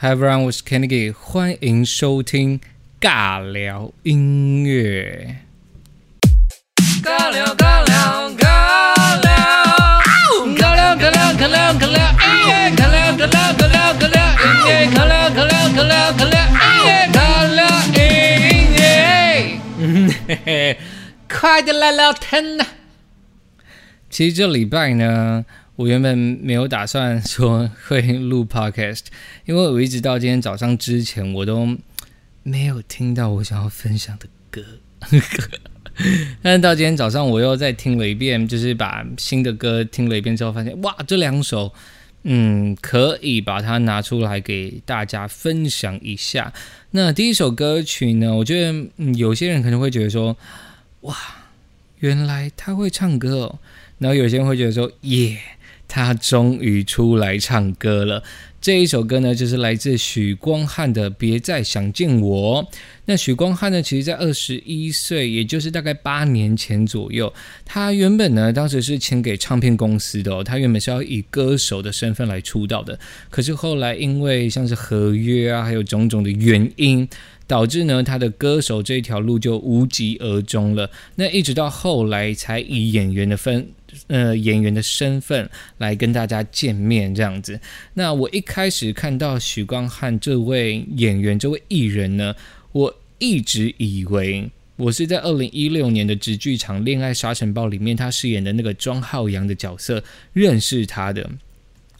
[0.00, 2.60] Hi everyone，我是 Kennedy，欢迎收听
[3.00, 5.36] 尬聊音乐。
[7.02, 9.32] 尬聊尬聊尬聊，
[10.56, 17.18] 尬聊尬聊尬聊尬聊音乐，尬聊尬聊尬聊尬聊音乐，尬聊尬聊尬聊尬聊音乐，尬
[17.54, 17.60] 聊
[17.94, 18.02] 音
[18.76, 18.82] 乐。
[19.78, 19.82] 嗯
[20.26, 20.78] 嘿嘿，
[21.28, 22.64] 快点来聊天呐！
[24.10, 25.44] 其实这礼拜呢。
[25.76, 29.06] 我原本没有打算说会录 podcast，
[29.44, 31.76] 因为我一直到今天早上之前，我都
[32.44, 34.62] 没有听到我想要分享的歌。
[36.42, 41.72] 但是到今天早上，我又再听了一遍，就是把新的歌听了一遍之后，发现哇，这两首，
[42.22, 46.52] 嗯，可以把它拿出来给大家分享一下。
[46.92, 48.72] 那第一首歌曲呢，我觉得
[49.16, 50.36] 有些人可能会觉得说，
[51.00, 51.16] 哇，
[51.98, 53.58] 原来他会唱歌哦。
[53.98, 55.36] 然后有些人会觉得说，耶。
[55.94, 58.20] 他终于出来唱歌了。
[58.60, 62.64] 这一首歌呢，就是来自许光汉的《别再想见我》。
[63.04, 67.32] 那许光汉呢，其实在二十一岁，也就是大概八年前左右，
[67.64, 70.42] 他原本呢，当时是签给唱片公司的哦。
[70.42, 72.98] 他原本是要以歌手的身份来出道的，
[73.30, 77.08] 可是后来因为像是合约啊，还有种种的原因。
[77.46, 80.90] 导致呢，他的歌手这条路就无疾而终了。
[81.16, 83.68] 那一直到后来才以演员的分，
[84.06, 87.58] 呃，演员的身份来跟大家见面这样子。
[87.94, 92.34] 那我一开始看到许光汉这位演员、这位艺人呢，
[92.72, 101.30] 我一直以为我是在二零一六年的直剧场《恋爱沙尘暴》里面他饰演的那个庄浩洋的角色认识他的。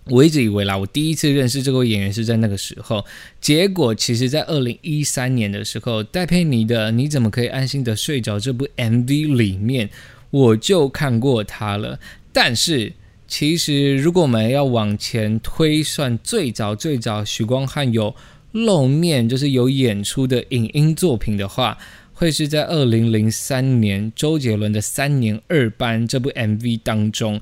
[0.06, 3.02] 我一直以为啦，我第一次认识这位演员是在那个时候。
[3.40, 9.88] 结果其实，在二零一三年的时候，戴佩妮的《你怎么可以安心的睡着》这部 MV 里面，
[10.34, 12.00] 我就看过他了。
[12.32, 12.92] 但是，
[13.28, 18.12] 其实如果我们要往前推算，最早最早许光汉有
[18.50, 21.78] 露面，就是有演出的影音作品的话，
[22.12, 27.40] 会是在二零零三年周杰伦的《三年二班》这部 MV 当中。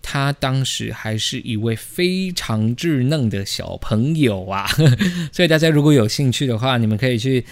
[0.00, 4.66] 他当时还是一位非常稚嫩的小朋友啊，
[5.30, 7.44] 所以大家如果有兴趣的话，你们可以去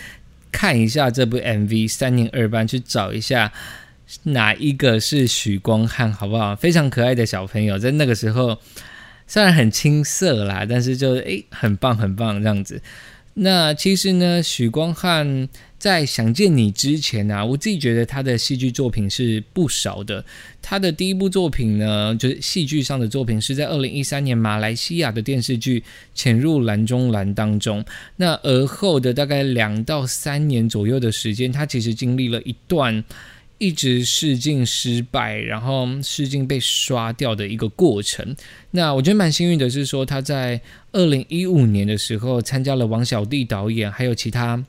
[0.51, 3.53] 看一下这部 MV《三年二班》，去找一下
[4.23, 6.55] 哪一个是许光汉，好不好？
[6.57, 8.59] 非常可爱的小朋友，在那个时候
[9.27, 12.81] 虽然很青涩啦，但是就诶很棒很棒这样子。
[13.35, 15.49] 那其实呢，许光汉。
[15.81, 20.23] 在想见你之前呢，我自己觉得他的戏剧作品是不少的。
[20.61, 25.81] 他的第一部作品呢，就是戏剧上的作品，是在二零一三年马来西亚的电视剧
[26.15, 27.83] 《潜入蓝中蓝》当中。
[28.17, 33.03] 那而后的大概两到三年左右的时间，他其实经历了一段
[33.61, 38.35] 一直试镜失败，然后试镜被刷掉的一个过程。
[38.71, 40.61] 那我觉得蛮幸运的是说，他在
[40.93, 44.65] 二零一五年的时候参加了王小弟导演还有其他。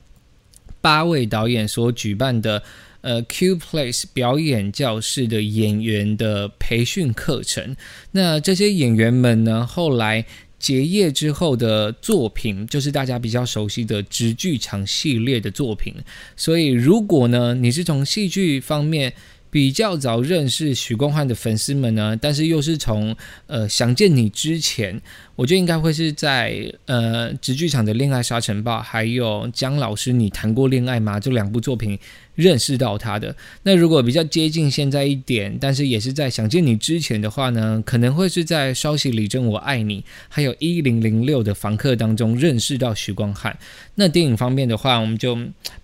[0.82, 2.62] 八位导演所举办的
[3.02, 7.76] 呃 Q Place 表演教室的演员的培训课程，
[8.10, 10.26] 那这些演员们呢，后来
[10.62, 15.92] 结业之后的作品，就是大家比较熟悉的直剧场系列的作品。
[16.36, 19.12] 所以，如果呢，你是从戏剧方面，
[19.50, 23.14] 比较早认识许光汉的粉丝们呢，但是又是从
[23.48, 24.98] 呃想见你之前，
[25.36, 31.98] 我觉得应该会是在呃直剧场的《恋爱沙尘暴》还有姜老师你谈过恋爱吗这两部作品
[32.34, 33.34] 认识到他的。
[33.62, 43.58] 那如果比较接近现在一点，但是也是在想见你之前的话呢，可能会是在《稍息李正我爱你》还有一零零六的房客当中认识到许光汉。
[43.94, 45.34] 那电影方面的话，我们就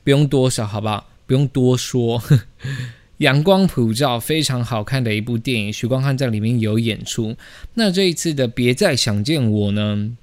[0.03, 1.09] 不用多少，好不好？
[1.27, 2.23] 不用多说。
[3.19, 7.37] 阳光普照，非常好看的一部电影，许光汉在里面有演出。
[7.75, 10.17] 那这一次的《别再想见我》呢？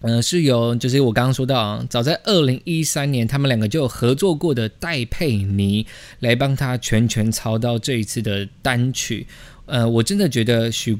[0.00, 5.86] 嗯，是由就是我刚刚说到啊，早在二零一三年，他们两个就有合作过的戴佩妮
[6.20, 9.26] 来帮他全权操刀这一次的单曲。
[9.66, 10.98] 呃，我真的觉得许，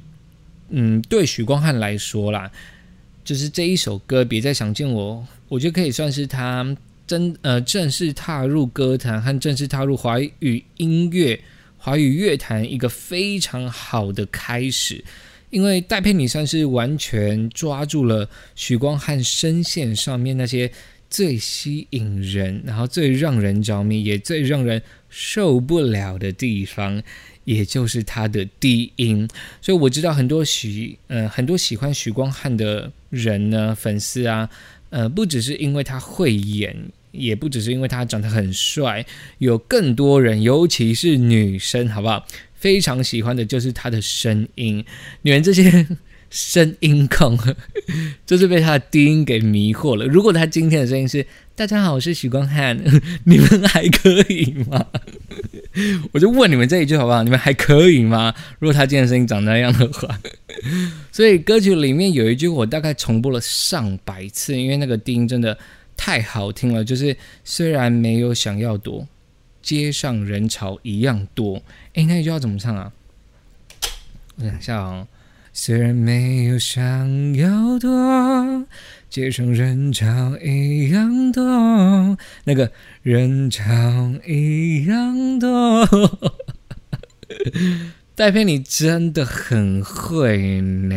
[0.68, 2.50] 嗯，对许光汉来说啦，
[3.24, 5.16] 就是这一首歌《别再想见我》，
[5.48, 6.76] 我觉得可以算是他。
[7.06, 11.40] 真呃，正式踏入歌坛和正式踏入华语音乐、
[11.76, 15.04] 华语乐坛一个非常好的开始，
[15.50, 20.70] 因为戴佩妮算是完全抓住了许光汉声线上面那些
[21.08, 27.02] 最吸引人，然后最让人着迷，也最让人受不了的地方，
[27.44, 29.28] 也就是他的低音。
[29.60, 34.48] 所以我知道很多许呃很多喜欢许光汉的人呢，粉丝啊，
[34.90, 36.76] 呃，不只是因为他会演。
[37.12, 39.04] 也不只是因为他长得很帅，
[39.38, 42.24] 有更多人，尤其是女生，好不好？
[42.60, 44.84] 非常喜欢的就是他的声音。
[45.22, 45.86] 你们这些
[46.30, 47.36] 声音控，
[48.24, 50.04] 就是被他的低音给迷惑了。
[50.04, 51.26] 如果他今天的声音是
[51.56, 52.78] “大家好，我是许光汉”，
[53.26, 54.86] 你们还可以吗？
[56.12, 57.24] 我就问你们这一句好不好？
[57.24, 58.32] 你们还可以吗？
[58.60, 60.20] 如果他今天声音长那样的话，
[61.10, 65.58] 所以歌曲里面有一句我大概重播了上百次，因为那个低音真的
[65.96, 66.84] 太好听了。
[66.84, 69.08] 就是虽然没有想要多，
[69.62, 71.62] 街上人潮一样多。
[71.94, 72.92] 诶，那一句要怎么唱啊？
[74.36, 75.08] 我想一下哦。
[75.52, 78.64] 虽然没有想要多，
[79.10, 82.70] 街上人潮一样多，那个
[83.02, 83.64] 人潮
[84.26, 85.86] 一样多。
[88.14, 90.94] 戴佩，你真的很会呢。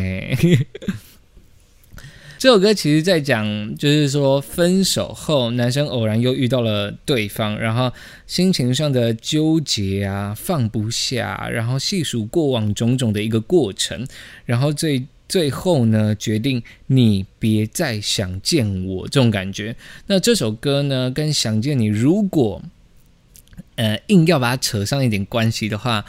[2.44, 7.90] 这首歌其实在讲，就是说分手后，男生偶然又遇到了对方，然后
[8.26, 14.06] 心情上的纠结啊，放不下，然后细数过往种种的一个过程，
[14.44, 19.74] 然后最最后呢，决定你别再想见我这种感觉。
[20.08, 22.60] 那这首歌呢，跟想见你，如果
[23.76, 26.04] 呃硬要把它扯上一点关系的话。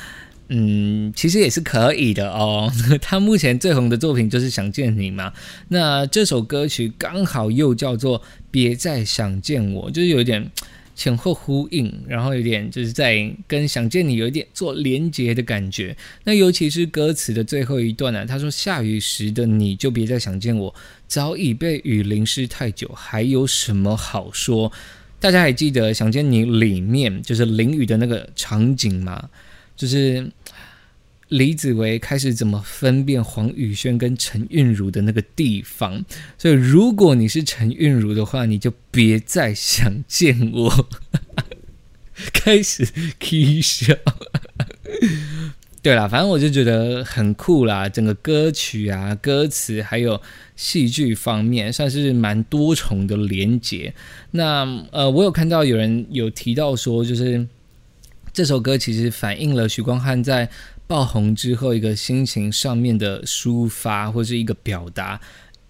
[0.50, 2.72] 嗯，其实也是可以的哦。
[3.02, 5.34] 他目前最红的作品就是《想见你》嘛。
[5.70, 8.20] 那这首歌曲刚好又叫做
[8.52, 10.52] 《别再想见我》，就是有点
[10.96, 15.98] 前后呼应，然后有点就是在跟《想见你》有一点做连结的感觉。
[16.24, 20.74] 那尤其是歌词的最后一段呢，他说：“下雨时的你就别再想见我，
[21.08, 24.72] 早已被雨淋湿太久，还有什么好说？”
[25.20, 29.28] 大家还记得《想见你》里面就是淋雨的那个场景吗？
[29.75, 30.31] 就是
[31.30, 36.06] 李子维开始怎么分辨黄宇轩跟陈韵如的那个地方，
[36.38, 40.88] 所以如果你是陈韵如的话，你就别再想见我。
[42.31, 42.88] 开始
[43.19, 43.94] K 笑，
[45.81, 50.22] 对啦，反正我就觉得很酷啦，整个歌曲啊、歌词还有
[50.56, 53.94] 戏剧方面，算是蛮多重的连结。
[54.31, 57.45] 那呃，我有看到有人有提到说，就是。
[58.36, 60.50] 这首歌其实反映了许光汉在
[60.88, 65.18] 爆红之后一个心情上面的抒发，或是一个表达。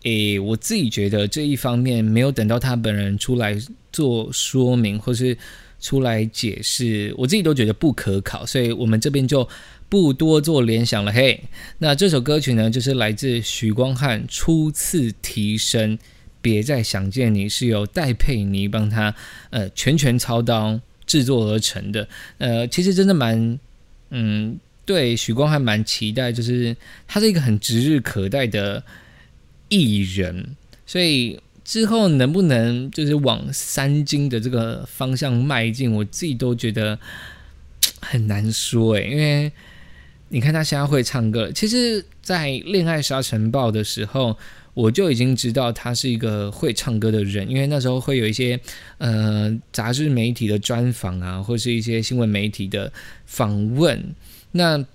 [0.01, 3.55] 诶，我自己觉得这一方面没有等到他本人出来
[3.91, 5.37] 做说明，或是
[5.79, 9.47] 出来解释，我自己都觉得不可考，所以我们这边就
[9.87, 11.13] 不多做联想了。
[11.13, 11.39] 嘿，
[11.77, 15.99] 那这首歌曲呢，就是来自许光汉初次提升，
[16.41, 19.13] 别再想见你，是由戴佩妮帮他
[19.51, 20.79] 呃全权操刀。
[21.05, 22.07] 制作而成的，
[22.37, 23.59] 呃，其实真的蛮，
[24.09, 26.75] 嗯，对，许光还蛮期待，就是
[27.07, 28.83] 他是一个很指日可待的
[29.69, 30.55] 艺人，
[30.85, 36.97] 所以之后能不能就是往三金的这个方向迈进，我自己都觉得
[38.01, 39.51] 很难说诶，因为
[40.29, 44.37] 你看他现在会唱歌，其实，在《恋爱沙尘暴》的时候。
[44.75, 48.59] 我就已经知道他是一个会唱歌的人，因为那时候会有一些
[48.99, 52.91] 呃杂志媒体的专访啊，或是一些新闻媒体的
[53.25, 54.03] 访问，
[54.51, 54.85] 那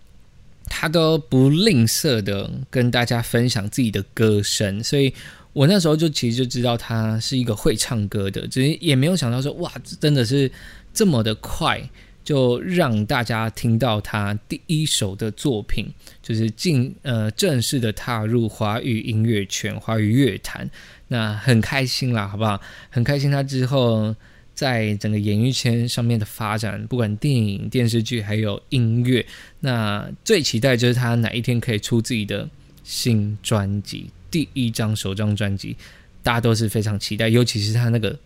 [0.66, 5.12] 他都不吝啬的跟大家分享自己的歌声，所以
[5.52, 10.52] 我那时候就其实就知道他是一个会唱歌的，只是也没有想到说哇，真的是
[10.92, 11.82] 这么的快。
[12.30, 15.92] 就让大家听到他第一首的作品，
[16.22, 20.70] 就是进呃正式的踏入华语音乐圈、华语乐坛，
[21.08, 22.60] 那很开心啦，好不好？
[22.88, 24.14] 很开心他之后
[24.54, 29.26] 在整个演艺圈上面的发展，不管电影、电视剧还有音乐，
[29.58, 32.48] 那最期待就是他哪一天可以出自己的
[32.84, 35.76] 新专辑，第一张首张专辑，
[36.22, 38.16] 大家都是非常期待，尤其是他那个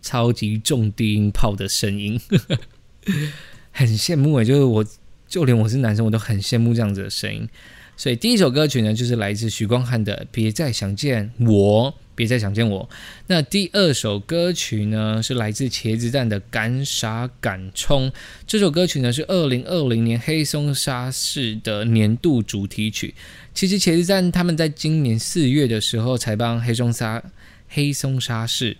[0.00, 2.16] 超级重低音炮的声音。
[3.72, 4.84] 很羡慕诶，就是我
[5.28, 7.48] 就连我是男生，我都很羡慕这样子的声音。
[7.96, 12.88] 所以第一首歌曲呢，就是来自许光汉的《别再想见我》，别再想见我。
[13.26, 18.10] 那第二首歌曲呢，是来自茄子蛋的《敢傻敢冲》。
[18.46, 23.14] 这首歌曲呢，是二零二零年黑松沙士的年度主题曲。
[23.54, 27.22] 其实茄子蛋他们在今年四月的时候，才帮黑松沙
[27.68, 28.78] 黑松沙士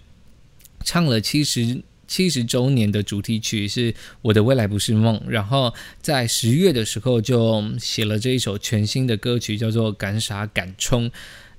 [0.83, 1.83] 唱了七十。
[2.11, 11.09] 七十周年的主题曲是我的未来不是梦，然后在十月的时候就写了这一首全新的歌曲，叫做《敢傻敢冲》。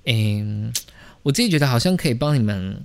[0.03, 0.73] 嗯，
[1.23, 2.83] 我自己觉得好像可以帮你们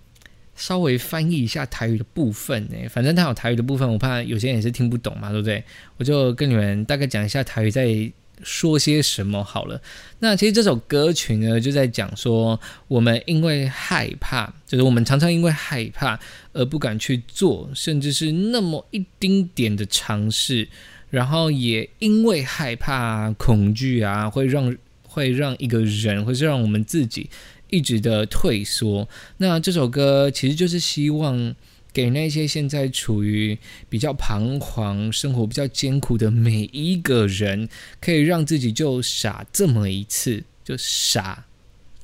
[0.55, 5.65] 稍微翻译一下台语的部分诶，反正它有台语的部分，我怕有些人也是听不懂嘛，对不对？
[5.97, 8.13] 我就跟你们大概讲一下台语在。
[8.43, 9.81] 说些什么好了？
[10.19, 16.19] 那其实这首歌曲呢，就在讲说，我们因为害怕，就是我们常常因为害怕
[16.53, 20.69] 而不敢去做，甚至是那么一丁点的尝试，
[21.11, 27.29] 然后也因为害怕、恐惧啊，会让会让一个人，或是让我们自己
[27.71, 29.09] 一直的退缩。
[29.39, 31.55] 那这首歌其实就是希望
[31.97, 33.57] 给那些现在处于
[33.89, 37.67] 比较彷徨、生活比较艰苦的每一个人，
[38.03, 41.47] 可以让自己就傻这么一次，就傻，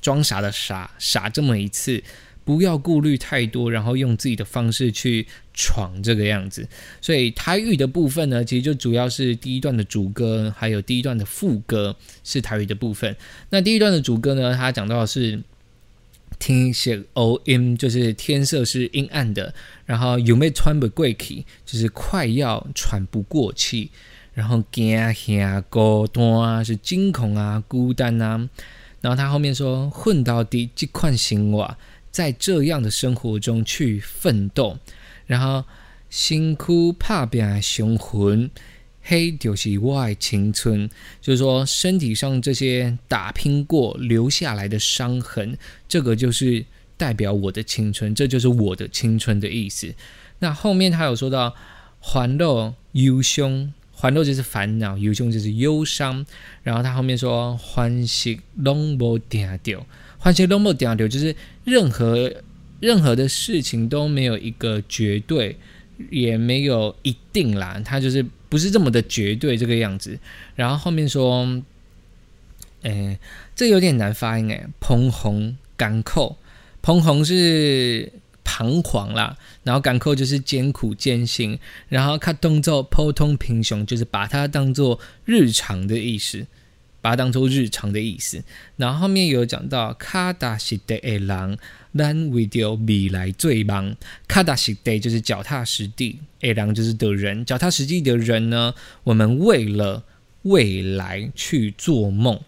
[0.01, 2.01] 装傻的傻，傻这么一次。
[2.43, 6.67] 不要顾虑太多，然后用自己的方式去闯这个样子。
[6.99, 13.15] 所以台语的部分呢，其实就主要是第一段的主歌，还有第一段的副歌是台语的部分。
[13.51, 15.39] 那第一段的主歌呢，它讲到的是
[16.39, 19.53] 天色乌阴，就是天色是阴暗的，
[19.85, 23.91] 然后有没喘不过气，就是快要喘不过气，
[24.33, 28.49] 然后惊吓孤单啊是惊恐啊，孤单啊。
[29.01, 31.77] 然后他后面说混到底这款生活。
[32.11, 34.77] 在这样的生活中去奋斗，
[35.25, 35.65] 然后
[36.11, 38.51] 辛苦怕变雄浑，
[39.03, 40.89] 黑就是我的青春，
[41.21, 45.57] 就是说身体上这些打拼过留下来的伤痕，
[45.87, 46.65] 这个就是
[46.97, 49.93] 代表我的青春，这就是我的青春的意思。
[50.39, 51.53] 那后面他有说到
[51.99, 56.25] 欢乐忧伤，欢乐就是烦恼，忧伤就是忧伤，
[56.63, 59.85] 然后他后面说欢喜拢无定掉。
[60.17, 62.33] 欢喜都没讲究，就是任何
[62.79, 65.57] 任何的事情都没有一个绝对，
[66.09, 67.81] 也没有一定啦。
[67.83, 70.19] 它就是不是这么的绝对这个样子。
[70.53, 71.59] 然后后面说，
[72.83, 73.17] 诶，
[73.55, 76.37] 这有点难发音诶，蓬红干扣，
[76.83, 81.57] 蓬红是彷徨啦，然后干扣就是艰苦艰辛，
[81.89, 86.45] 然后看动作普通平雄，就是把它当做日常的意思。
[87.01, 88.41] 把它当做日常的意思，
[88.77, 91.57] 然后后面有讲到卡达西德的狼，
[91.95, 93.95] 咱为着未来最忙。
[94.27, 98.73] 卡达西德就是脚踏实地，诶狼就是的人，脚踏实地的人呢，
[99.03, 100.03] 我们为了
[100.43, 102.39] 未来去做梦。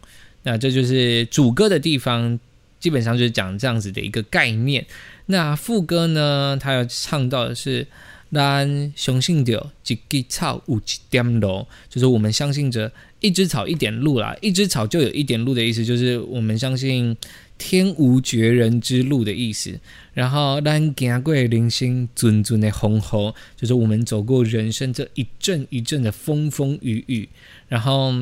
[0.43, 2.39] 那这就是主歌的地方，
[2.79, 4.85] 基本上就是讲这样子的一个概念。
[5.27, 7.87] 那副歌呢，他要唱到的是。
[8.33, 17.15] 咱相信着一枝草有一点路，就是我们相信着一枝草一点路啦，一枝草就有一点路的意思，就是我们相信
[17.57, 19.79] 天无绝人之路的意思。
[20.13, 27.29] 然后咱行过人生阵阵的风雨，就是我们走过人生这一阵一阵的风风雨雨。
[27.67, 28.13] 然后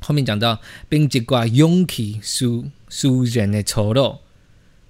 [0.00, 4.18] 后面讲到，并一挂勇气，输输人的丑陋，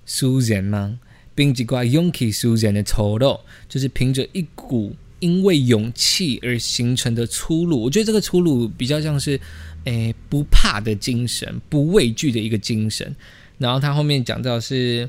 [0.04, 0.98] 输人吗？
[1.34, 7.82] 并几挂勇气输人的丑陋，就是凭着一股因为勇气而形成的出路。
[7.82, 9.40] 我觉得这个出路比较像是，
[9.84, 13.14] 诶不怕的精神，不畏惧的一个精神。
[13.60, 15.08] 然后他后面讲到是，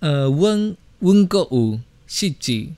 [0.00, 2.68] 呃温温歌舞细节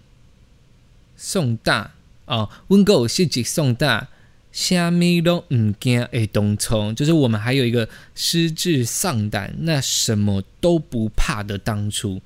[1.16, 1.94] 送大
[2.26, 4.08] 哦，温歌舞细节送大。
[4.52, 12.22] 虾米都唔惊诶，东冲就是我们还有一个失智丧胆，那什么都不怕的当初。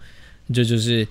[0.55, 1.09] 这就是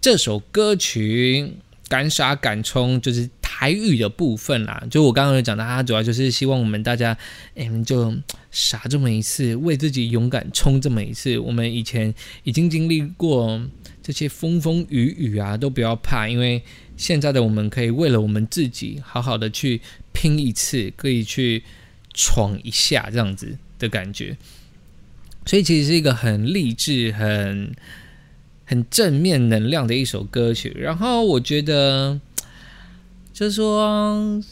[0.00, 1.50] 这首歌曲
[1.88, 4.82] 《敢傻敢冲》，就是台语的部分啦。
[4.90, 7.16] 就我刚刚有讲到，它主要就是希望我们大家，
[7.54, 8.14] 嗯，就
[8.50, 11.38] 傻这么一次，为自己勇敢冲这么一次。
[11.38, 12.12] 我们以前
[12.42, 13.60] 已经经历过
[14.02, 16.62] 这些风风雨雨啊，都不要怕，因为
[16.96, 19.80] 现在的我们可以为了我们自己，好好的去
[20.12, 21.62] 拼一次，可以去
[22.12, 24.36] 闯一下这样子的感觉。
[25.46, 27.74] 所以其实是一个很励志、很。
[28.74, 32.20] 很正面能量的一首歌曲，然后我觉得，
[33.32, 34.42] 就说，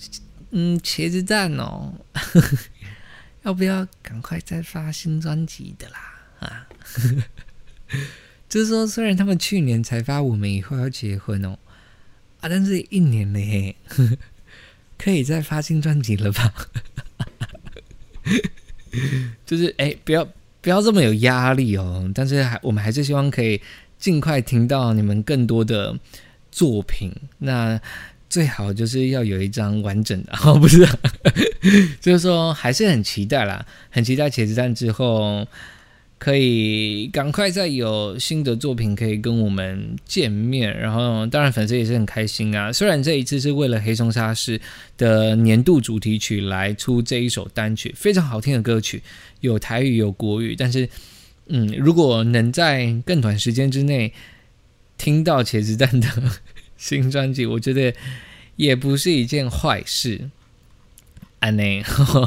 [0.52, 1.92] 嗯，茄子蛋哦，
[3.42, 5.98] 要不要赶快再发新专辑的啦？
[6.38, 6.68] 啊，
[8.48, 11.58] 就是说，虽然他们去年才发，我们以后要结婚哦，
[12.40, 13.74] 啊，但是一年了嘿，
[14.96, 16.54] 可以再发新专辑了吧？
[19.44, 20.24] 就是，哎，不要
[20.60, 23.60] 不要这么有压力哦，但是还我们还是希望可以。
[24.02, 25.96] 尽快听到你们更多的
[26.50, 27.80] 作品，那
[28.28, 30.84] 最好就是要有一张完整的哦，不是，
[32.02, 35.46] 就是说还是很期待啦，很期待茄子蛋之后
[36.18, 42.72] 可以赶快再有新的作品可以跟我们见面，然后当然粉丝也是很开心啊。
[42.72, 44.60] 虽然这一次是为了黑松沙士
[44.98, 49.00] 的年度主题曲来出这一首单曲，非常好听的歌曲，
[49.38, 50.88] 有台语有国语，但是。
[51.46, 54.12] 嗯，如果能在更短时间之内
[54.96, 56.08] 听到茄子蛋的
[56.76, 57.94] 新专辑，我觉得
[58.56, 60.30] 也不是一件坏事。
[61.40, 61.82] 安内，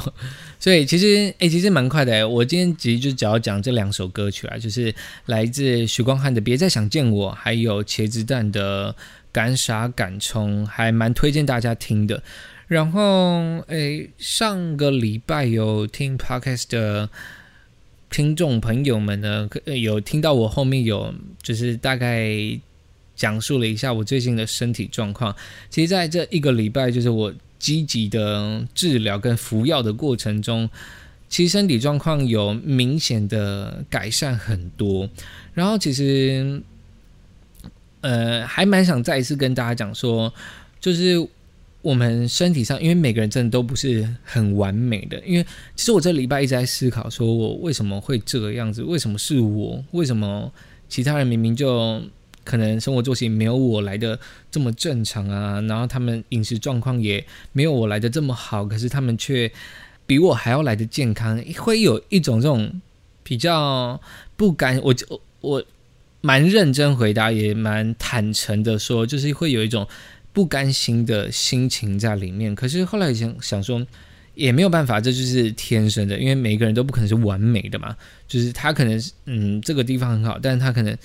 [0.59, 2.27] 所以其实诶，其实蛮快的。
[2.27, 4.93] 我今天其实就只要讲这两首歌曲啊，就是
[5.27, 8.91] 来自许光汉的《别再想见我》，还有茄子蛋的
[9.31, 12.21] 《敢傻敢冲》，还蛮推荐大家听的。
[12.67, 17.09] 然后，诶，上个礼拜有听 podcast 的
[18.15, 22.33] 听众朋友们呢，有听到我后面有就是大概
[23.13, 25.35] 讲述了一下我最近的身体状况。
[25.69, 30.69] 其实，在这一个礼拜，就是我积极的治疗跟服药的过程中，
[31.27, 35.09] 其实身体状况有明显的改善很多。
[35.53, 36.61] 然后，其实，
[37.99, 40.33] 呃，还蛮想再一次跟大家讲说，
[40.79, 41.27] 就是。
[41.85, 45.21] 我们身体上，因为每个人真的都不是很完美的。
[45.23, 48.81] 因为其实我这礼拜一直在思考，说我为什么会这个样子？
[48.81, 49.85] 为什么是我？
[49.91, 50.51] 为什么
[50.89, 52.01] 其他人明明就
[52.43, 55.61] 可能生活作息没有我来的这么正常啊？
[55.61, 59.51] 然后他们饮食状况也没有我来的这么好，可是他们却
[60.07, 62.81] 比我还要来的健康，会有一种这种
[63.21, 64.01] 比较
[64.35, 64.81] 不甘。
[64.81, 65.63] 我我我
[66.21, 69.87] 蛮认真回答，也蛮坦诚的说，就是会有一种。
[70.35, 73.81] 不甘心的心情在里面，可是后来想想说，
[74.33, 77.95] 也没有办法，这就是天生的，因为每个人都不可能是完美的嘛。
[78.27, 80.97] 就是他可能嗯这个地方很好，但是他可能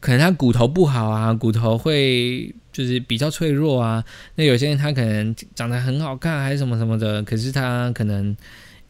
[0.00, 4.04] 可能他骨头不好啊，骨头会就是比较脆弱啊。
[4.34, 8.36] 那有些人他可能长得很好看还是什么什么的，可是他可能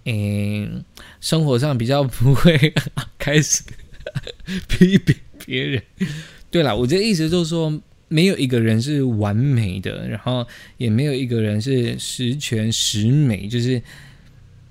[0.05, 0.83] 嗯
[1.21, 2.75] 生活上比较不会
[3.17, 3.63] 开始
[4.67, 5.15] 批评
[5.47, 5.81] 别人。
[6.51, 7.81] 对了，我这意思就是说。
[8.09, 10.47] 没有一个人是完美的，然后
[10.79, 13.81] 也没有一个人是十全十美，就是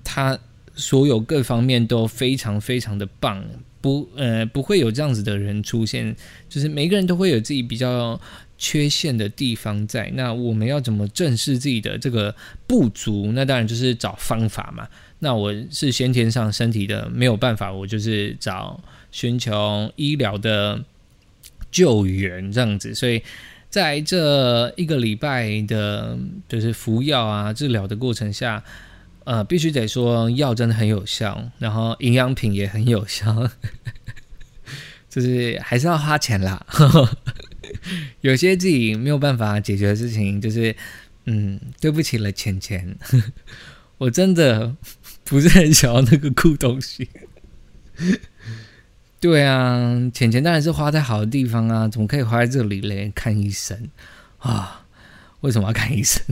[0.02, 0.36] 他
[0.74, 3.44] 所有各方面都非常非常的棒，
[3.80, 6.16] 不呃不会有这样子的人出现，
[6.48, 8.20] 就是每个人都会有自己比较
[8.58, 10.10] 缺陷的地方在。
[10.14, 12.34] 那我们要怎么正视自己的这个
[12.66, 13.30] 不足？
[13.32, 14.88] 那当然就是找方法嘛。
[15.20, 18.80] 那我是先天上身体的没有办法，我就是找
[19.12, 20.84] 寻求医疗的。
[21.70, 23.22] 救援这样子，所以
[23.70, 28.64] 在这一个礼拜的，就是服药啊治疗的过程下，
[29.24, 33.50] 呃，必须得说药真的很有效，然后营养品也很有效，
[35.10, 36.64] 就是还是要花钱啦。
[38.22, 40.74] 有些自己没有办法解决的事情，就是
[41.26, 42.96] 嗯，对不起了，钱钱，
[43.98, 44.74] 我真的
[45.24, 47.06] 不是很想要那个酷东西。
[49.20, 53.10] 对啊，钱钱当然是花在好的地方啊，怎么可以花在这里嘞？
[53.14, 53.76] 看医生
[54.38, 54.86] 啊？
[55.40, 56.22] 为什么要看医生？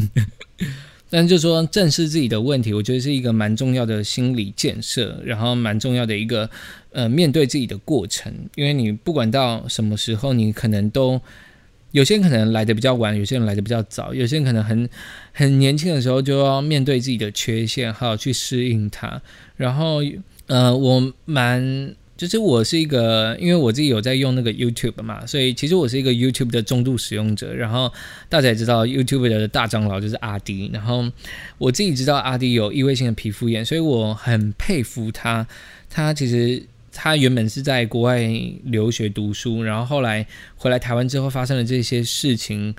[1.11, 6.49] 但就是说正视自己的问题，我觉得是一个蛮重要的心理建设，然后蛮重要的一个
[6.93, 8.33] 呃面对自己的过程。
[8.55, 11.21] 因为你不管到什么时候，你可能都
[11.91, 14.89] 有些人可能来的比较晚，有些人来的比较早，有些人可能很
[15.33, 19.21] 很年轻的时候就要面对自己的缺陷，还要去适应它。
[19.57, 20.03] 然后
[20.47, 21.97] 呃，我蛮。
[22.17, 27.55] 就是我是一个，因为我自己有在用那个 YouTube 嘛，所以其实我是一个 YouTube 的重度使用者。
[27.55, 27.93] 然后
[28.29, 31.05] 大家也知道 YouTube 的大长老就是阿迪，然后
[31.59, 35.47] 我自己知道阿迪有异位性的皮肤炎，所以我很佩服他。
[35.91, 38.27] 他其实他原本是在国外
[38.65, 40.27] 留学读书，然后后来
[40.57, 42.75] 回来台湾之后发生了这些事情。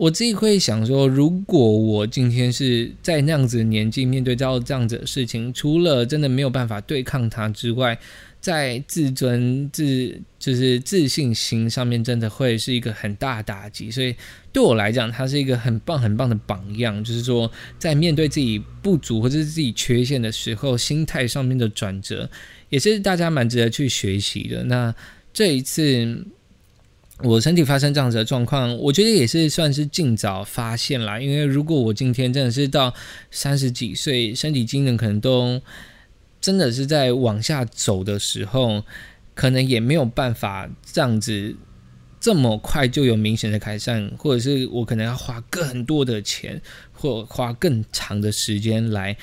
[0.00, 7.98] 我自己会想说，如果我今天是在那样子的年纪，面对到这样子的事情，除了真的没有办法对抗它之外，
[8.40, 13.90] 在自尊、自就是自信心上面，真的会是一个很大打击。
[13.90, 14.16] 所以
[14.50, 17.04] 对我来讲，它是一个很棒、很棒的榜样。
[17.04, 22.30] 就是说，在面对自己不足或者是自己缺陷的时候，心态上面的转折，
[22.70, 24.64] 也是大家蛮值得去学习的。
[24.64, 24.94] 那
[25.34, 26.24] 这一次。
[27.22, 31.20] 我身体发生这样子的状况，我觉得也是算是尽早发现啦。
[31.20, 32.92] 因为如果我今天真的是到
[33.30, 35.60] 三十几岁，身体机能可能都
[36.40, 38.82] 真的是在往下走的时候，
[39.34, 41.54] 可能也没有办法这样子
[42.18, 46.60] 这么快就有明显的改善，或者是我可能要花更多的钱，
[46.92, 49.16] 或花更长的时间来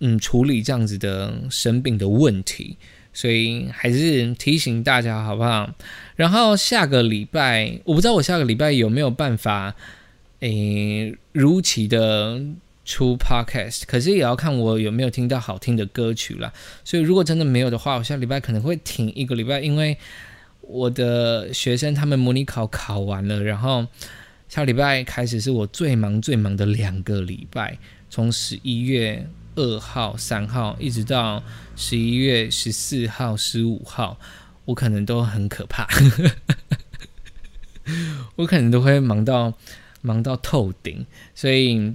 [0.00, 2.76] 嗯处理这样子的生病的问题。
[3.12, 5.70] 所以还是提醒大家好不好？
[6.16, 9.74] 然后下个礼拜，我不知道我下个礼拜有没有办法，
[10.40, 12.40] 诶，如期的
[12.84, 16.52] 出 podcast，可是也要看我有没有听到好听的歌曲啦。
[16.84, 19.96] 所以如果真的没有的话，我下礼拜可能会停一个礼拜，因为
[20.62, 23.86] 我的学生他们模拟考考完了，然后
[24.48, 29.26] 下礼拜开始是我最忙最忙的两个礼拜，从十一月。
[29.54, 31.42] 二号、三号，一直到
[31.76, 34.18] 十一月十四号、十五号，
[34.64, 35.86] 我可能都很可怕，
[38.36, 39.52] 我可能都会忙到
[40.00, 41.94] 忙到透顶，所以，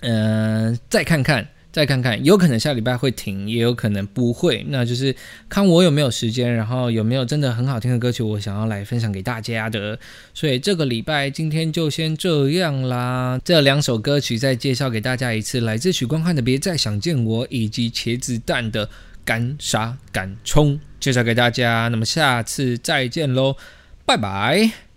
[0.00, 4.62] 嗯，再看看，再看看，有可能下礼拜会停，也有可能不会。
[4.68, 5.16] 那就是
[5.48, 9.98] 看我有没有时间，然后有没有真的很好听的歌曲，我想要来分享给大家的。
[10.34, 13.40] 所以这个礼拜今天就先这样啦。
[13.42, 18.86] 这两首歌曲再介绍给大家一次，来自许光汉的《别再想见我》，以及茄子蛋的
[19.24, 21.88] 《敢杀敢冲》，介绍给大家。
[21.88, 23.56] 那么下次再见喽，
[24.04, 24.91] 拜拜。